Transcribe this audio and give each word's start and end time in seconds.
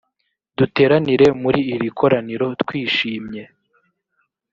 duteranire 0.57 1.27
muri 1.41 1.59
iri 1.73 1.89
koraniro 1.99 2.47
twishimye 2.61 3.43